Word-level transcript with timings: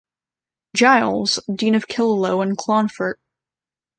Giles, 0.75 1.39
Dean 1.53 1.75
of 1.75 1.87
Killaloe 1.87 2.41
and 2.41 2.57
Clonfert. 2.57 3.17